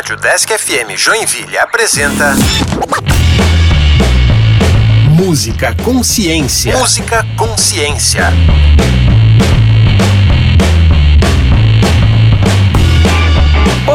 [0.00, 2.34] Rádio Desk FM Joinville apresenta.
[5.10, 6.74] Música Consciência.
[6.74, 8.32] Música Consciência.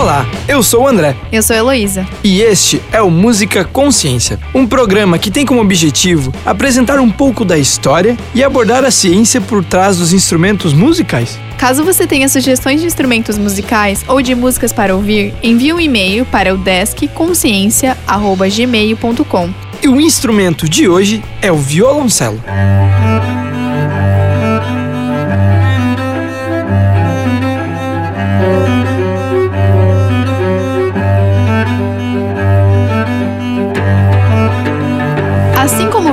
[0.05, 1.15] Olá, eu sou o André.
[1.31, 2.07] Eu sou a Heloísa.
[2.23, 7.43] E este é o Música Consciência, um programa que tem como objetivo apresentar um pouco
[7.43, 11.39] da história e abordar a ciência por trás dos instrumentos musicais.
[11.57, 16.23] Caso você tenha sugestões de instrumentos musicais ou de músicas para ouvir, envie um e-mail
[16.23, 19.49] para o deskconsciência@gmail.com.
[19.81, 22.39] E o instrumento de hoje é o violoncelo.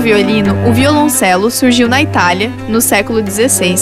[0.03, 3.77] Violino, o violoncelo surgiu na Itália no século XVI.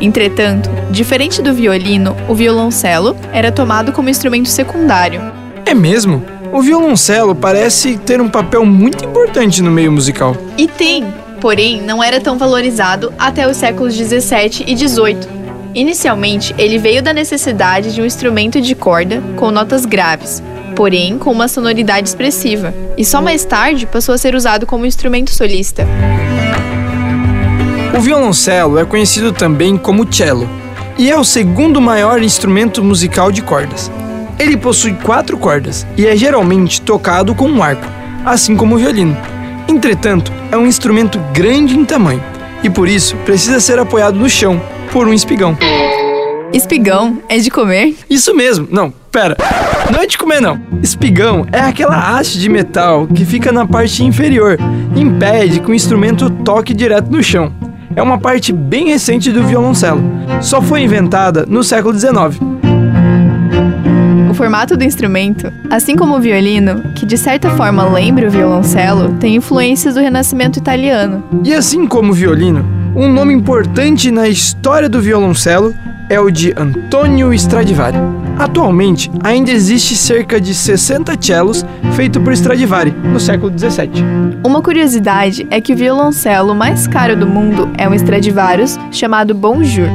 [0.00, 5.20] Entretanto, diferente do violino, o violoncelo era tomado como instrumento secundário.
[5.66, 6.24] É mesmo?
[6.50, 10.34] O violoncelo parece ter um papel muito importante no meio musical.
[10.56, 15.28] E tem, porém não era tão valorizado até os séculos 17 e 18.
[15.76, 20.42] Inicialmente, ele veio da necessidade de um instrumento de corda com notas graves,
[20.74, 25.34] porém com uma sonoridade expressiva, e só mais tarde passou a ser usado como instrumento
[25.34, 25.86] solista.
[27.94, 30.48] O violoncelo é conhecido também como cello
[30.96, 33.92] e é o segundo maior instrumento musical de cordas.
[34.38, 37.86] Ele possui quatro cordas e é geralmente tocado com um arco,
[38.24, 39.14] assim como o violino.
[39.68, 42.24] Entretanto, é um instrumento grande em tamanho
[42.62, 44.58] e por isso precisa ser apoiado no chão
[44.96, 45.54] por um espigão.
[46.54, 47.94] Espigão é de comer?
[48.08, 49.36] Isso mesmo, não, pera,
[49.92, 50.58] não é de comer não.
[50.82, 54.56] Espigão é aquela haste de metal que fica na parte inferior
[54.94, 57.52] e impede que o instrumento toque direto no chão.
[57.94, 60.02] É uma parte bem recente do violoncelo.
[60.40, 62.40] Só foi inventada no século XIX.
[64.30, 69.12] O formato do instrumento, assim como o violino, que de certa forma lembra o violoncelo,
[69.20, 71.22] tem influências do Renascimento italiano.
[71.44, 75.74] E assim como o violino, um nome importante na história do violoncelo
[76.08, 77.98] é o de Antonio Stradivari.
[78.38, 81.62] Atualmente, ainda existe cerca de 60 cellos
[81.94, 84.02] feitos por Stradivari no século 17.
[84.42, 89.88] Uma curiosidade é que o violoncelo mais caro do mundo é um Stradivarius chamado Bonjour,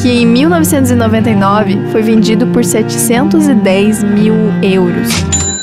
[0.00, 5.08] que em 1999 foi vendido por 710 mil euros.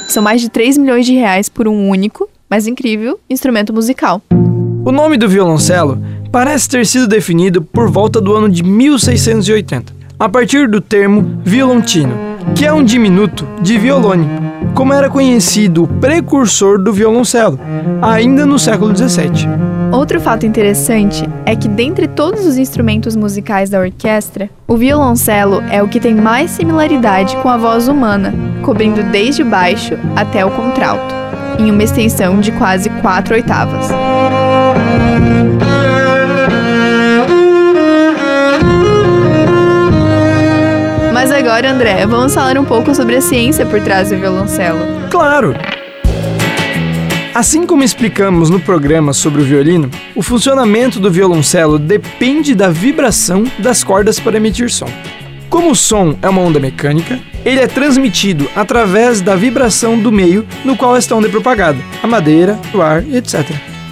[0.10, 4.22] São mais de 3 milhões de reais por um único, mas incrível, instrumento musical.
[4.84, 10.30] O nome do violoncelo parece ter sido definido por volta do ano de 1680, a
[10.30, 12.14] partir do termo violontino,
[12.56, 14.28] que é um diminuto de violone,
[14.74, 17.60] como era conhecido o precursor do violoncelo,
[18.02, 19.50] ainda no século XVII.
[19.92, 25.84] Outro fato interessante é que, dentre todos os instrumentos musicais da orquestra, o violoncelo é
[25.84, 31.14] o que tem mais similaridade com a voz humana, cobrindo desde baixo até o contralto,
[31.60, 33.90] em uma extensão de quase quatro oitavas.
[41.22, 44.80] Mas agora, André, vamos falar um pouco sobre a ciência por trás do violoncelo.
[45.12, 45.54] Claro!
[47.32, 53.44] Assim como explicamos no programa sobre o violino, o funcionamento do violoncelo depende da vibração
[53.60, 54.90] das cordas para emitir som.
[55.48, 60.44] Como o som é uma onda mecânica, ele é transmitido através da vibração do meio
[60.66, 63.48] no qual esta onda é propagada, a madeira, o ar, etc.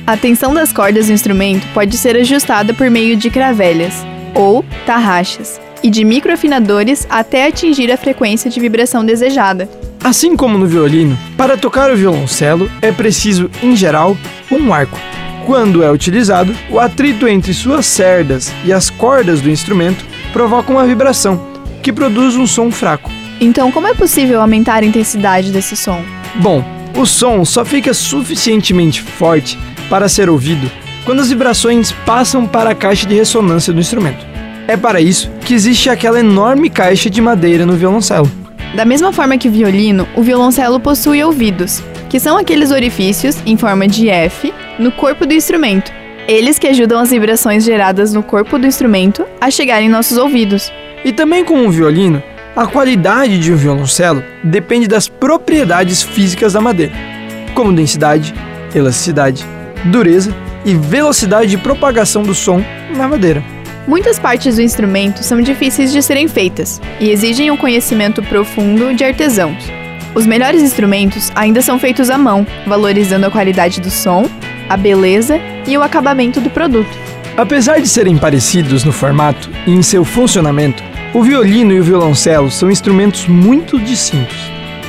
[0.07, 4.03] A tensão das cordas do instrumento pode ser ajustada por meio de cravelhas
[4.33, 9.69] ou tarraxas e de microafinadores até atingir a frequência de vibração desejada.
[10.03, 14.17] Assim como no violino, para tocar o violoncelo é preciso, em geral,
[14.51, 14.97] um arco.
[15.45, 20.85] Quando é utilizado, o atrito entre suas cerdas e as cordas do instrumento provoca uma
[20.85, 21.41] vibração,
[21.81, 23.09] que produz um som fraco.
[23.41, 26.03] Então, como é possível aumentar a intensidade desse som?
[26.35, 26.63] Bom,
[26.97, 29.57] o som só fica suficientemente forte
[29.89, 30.69] para ser ouvido
[31.05, 34.28] quando as vibrações passam para a caixa de ressonância do instrumento.
[34.69, 38.29] É para isso que existe aquela enorme caixa de madeira no violoncelo.
[38.75, 43.57] Da mesma forma que o violino, o violoncelo possui ouvidos, que são aqueles orifícios em
[43.57, 45.91] forma de F no corpo do instrumento.
[46.27, 50.71] Eles que ajudam as vibrações geradas no corpo do instrumento a chegarem em nossos ouvidos.
[51.03, 52.21] E também como o violino,
[52.55, 56.93] a qualidade de um violoncelo depende das propriedades físicas da madeira,
[57.55, 58.35] como densidade,
[58.75, 59.43] elasticidade,
[59.85, 60.31] dureza
[60.63, 62.63] e velocidade de propagação do som
[62.95, 63.43] na madeira.
[63.87, 69.03] Muitas partes do instrumento são difíceis de serem feitas e exigem um conhecimento profundo de
[69.03, 69.63] artesãos.
[70.13, 74.29] Os melhores instrumentos ainda são feitos à mão, valorizando a qualidade do som,
[74.67, 76.89] a beleza e o acabamento do produto.
[77.37, 80.83] Apesar de serem parecidos no formato e em seu funcionamento,
[81.13, 84.37] o violino e o violoncelo são instrumentos muito distintos.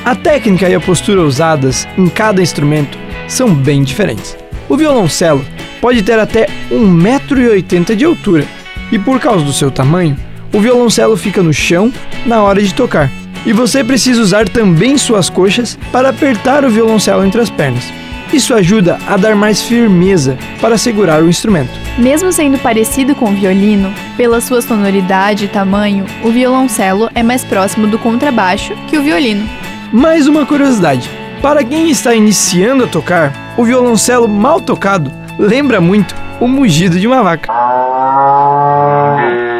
[0.05, 2.99] A técnica e a postura usadas em cada instrumento
[3.29, 4.37] são bem diferentes.
[4.69, 5.45] O violoncelo
[5.81, 8.47] pode ter até 1,80m de altura,
[8.91, 10.17] e por causa do seu tamanho,
[10.53, 11.93] o violoncelo fica no chão
[12.27, 13.11] na hora de tocar.
[13.47, 17.85] E você precisa usar também suas coxas para apertar o violoncelo entre as pernas.
[18.33, 21.71] Isso ajuda a dar mais firmeza para segurar o instrumento.
[21.99, 27.43] Mesmo sendo parecido com o violino, pela sua sonoridade e tamanho, o violoncelo é mais
[27.43, 29.49] próximo do contrabaixo que o violino.
[29.93, 31.11] Mais uma curiosidade:
[31.43, 37.07] para quem está iniciando a tocar, o violoncelo mal tocado lembra muito o mugido de
[37.09, 37.53] uma vaca.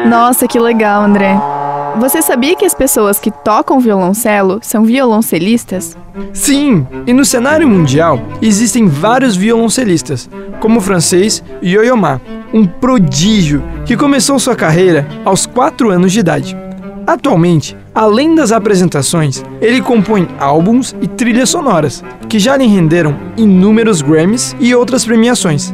[0.05, 1.37] Nossa, que legal, André.
[1.99, 5.97] Você sabia que as pessoas que tocam violoncelo são violoncelistas?
[6.33, 12.21] Sim, e no cenário mundial existem vários violoncelistas, como o francês Yo-Yo Ma,
[12.53, 16.57] um prodígio que começou sua carreira aos 4 anos de idade.
[17.05, 24.01] Atualmente, além das apresentações, ele compõe álbuns e trilhas sonoras, que já lhe renderam inúmeros
[24.01, 25.73] Grammys e outras premiações.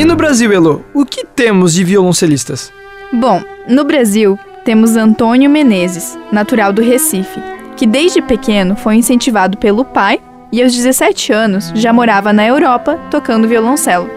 [0.00, 2.72] E no Brasil, Elo, o que temos de violoncelistas?
[3.12, 7.38] Bom, no Brasil temos Antônio Menezes, natural do Recife,
[7.76, 10.18] que desde pequeno foi incentivado pelo pai
[10.50, 14.08] e aos 17 anos já morava na Europa tocando violoncelo.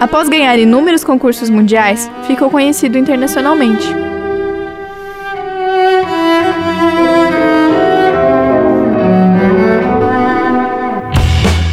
[0.00, 3.86] Após ganhar inúmeros concursos mundiais, ficou conhecido internacionalmente.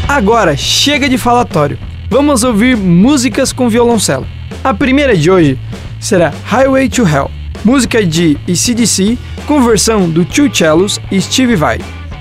[0.10, 1.95] Agora chega de falatório.
[2.10, 4.28] Vamos ouvir músicas com violoncelo.
[4.64, 5.58] A primeira de hoje
[6.00, 7.32] será Highway to Hell,
[7.64, 9.18] música de ECDC
[9.48, 11.80] com versão do Two Cellos e Steve Vai.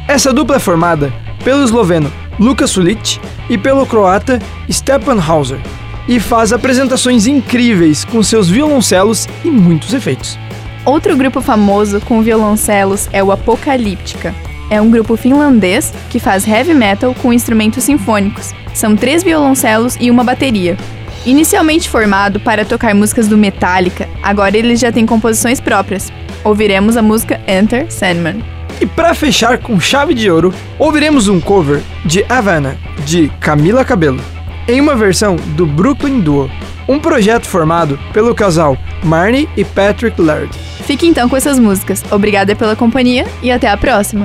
[0.08, 1.12] Essa dupla é formada
[1.44, 4.38] pelo esloveno Lukas Sulic e pelo croata
[4.70, 5.60] Stepan Hauser
[6.08, 10.38] e faz apresentações incríveis com seus violoncelos e muitos efeitos.
[10.84, 14.34] Outro grupo famoso com violoncelos é o Apocalíptica.
[14.70, 18.52] É um grupo finlandês que faz heavy metal com instrumentos sinfônicos.
[18.72, 20.76] São três violoncelos e uma bateria.
[21.26, 26.12] Inicialmente formado para tocar músicas do Metallica, agora ele já tem composições próprias.
[26.42, 28.42] Ouviremos a música Enter Sandman.
[28.80, 32.76] E para fechar com chave de ouro, ouviremos um cover de Havana,
[33.06, 34.20] de Camila Cabello,
[34.68, 36.50] em uma versão do Brooklyn Duo,
[36.88, 40.54] um projeto formado pelo casal Marnie e Patrick Laird.
[40.84, 42.04] Fique então com essas músicas.
[42.10, 44.24] Obrigada pela companhia e até a próxima!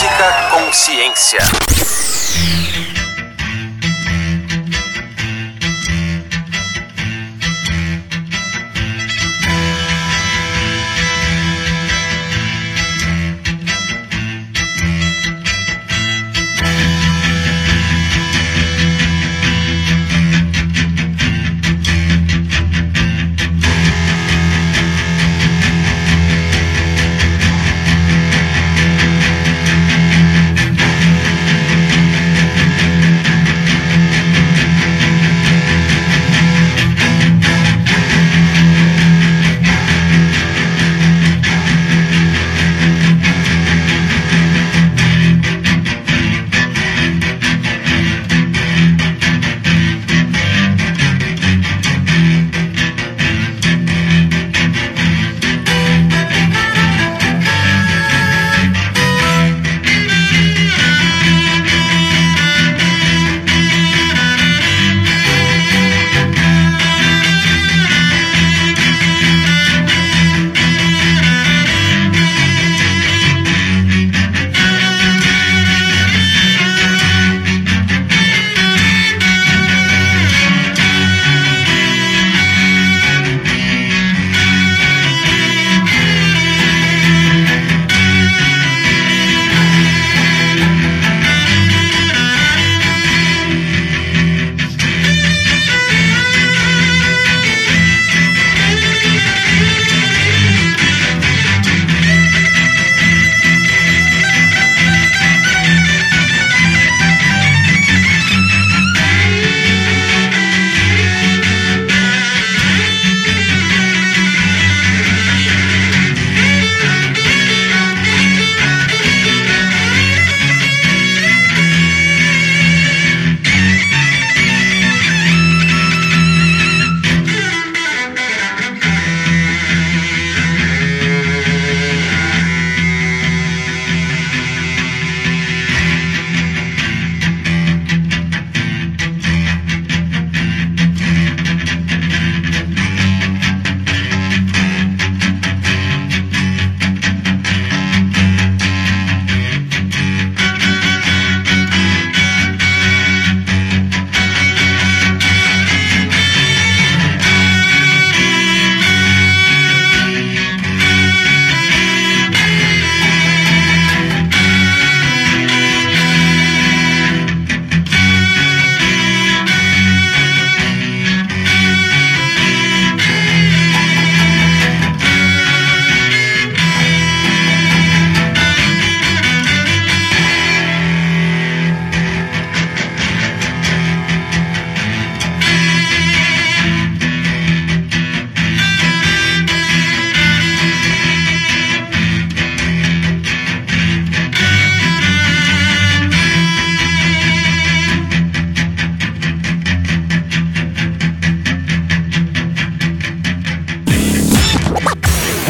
[0.00, 1.40] Música Consciência.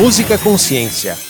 [0.01, 1.30] Música Consciência.